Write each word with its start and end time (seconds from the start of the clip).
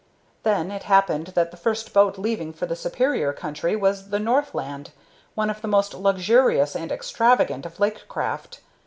Then 0.41 0.71
it 0.71 0.81
happened 0.89 1.27
that 1.35 1.51
the 1.51 1.57
first 1.57 1.93
boat 1.93 2.17
leaving 2.17 2.53
for 2.53 2.65
the 2.65 2.75
Superior 2.75 3.33
country 3.33 3.75
was 3.75 4.09
the 4.09 4.17
Northland, 4.17 4.89
one 5.35 5.51
of 5.51 5.61
the 5.61 5.67
most 5.67 5.93
luxurious 5.93 6.75
and 6.75 6.91
extravagant 6.91 7.67
of 7.67 7.79
lake 7.79 8.07
craft. 8.07 8.61